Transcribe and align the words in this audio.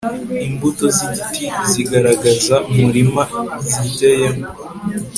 imbuto 0.47 0.85
z'igiti 0.95 1.41
zigaragaza 1.71 2.55
umurima 2.71 3.23
giteyemo 3.81 4.45